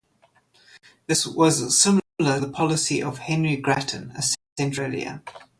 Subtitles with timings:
[1.05, 4.23] This was similar to the policy of Henry Grattan a
[4.57, 5.21] century earlier.